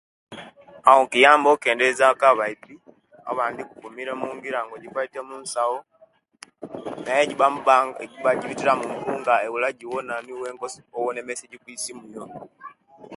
Awo 0.89 1.03
kiyamba 1.11 1.47
okendeza 1.55 2.05
ku 2.19 2.23
abaibi 2.31 2.75
abandi 3.31 3.61
okumile 3.73 4.11
mujingira 4.19 4.59
nga 4.65 4.75
jili 4.81 5.19
munsawo 5.29 5.77
naye 7.03 7.19
owegiba 7.21 7.45
omubanka 7.49 8.01
giba 8.11 8.31
gibitila 8.39 8.73
mupunga 8.79 9.33
ebula 9.45 9.65
agiwona 9.71 10.13
niwe 10.21 10.39
wenka 10.43 10.65
osoma 10.67 11.19
emesejji 11.21 11.55
okwisimu 11.57 12.03
yo 12.13 12.23